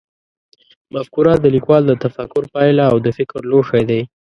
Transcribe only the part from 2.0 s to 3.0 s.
تفکر پایله او